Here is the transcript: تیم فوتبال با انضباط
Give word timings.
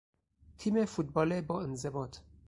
تیم 0.57 0.85
فوتبال 0.85 1.41
با 1.41 1.61
انضباط 1.61 2.17